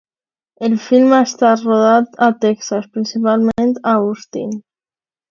[0.67, 4.57] El film ha estat rodat a Texas, principalment a Austin.